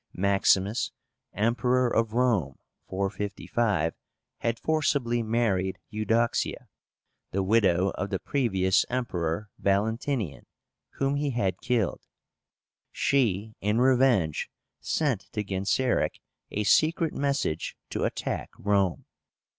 Maximus, 0.17 0.91
Emperor 1.31 1.87
of 1.87 2.13
Rome 2.13 2.55
(455), 2.89 3.93
had 4.39 4.57
forcibly 4.57 5.21
married 5.21 5.77
Eudoxia, 5.91 6.65
the 7.29 7.43
widow 7.43 7.91
of 7.91 8.09
the 8.09 8.17
previous 8.17 8.83
Emperor, 8.89 9.51
Valentinian, 9.59 10.47
whom 10.93 11.17
he 11.17 11.29
had 11.29 11.61
killed. 11.61 12.01
She 12.91 13.53
in 13.61 13.77
revenge 13.77 14.49
sent 14.79 15.27
to 15.33 15.43
Genseric 15.43 16.19
a 16.49 16.63
secret 16.63 17.13
message 17.13 17.77
to 17.91 18.03
attack 18.03 18.49
Rome. 18.57 19.05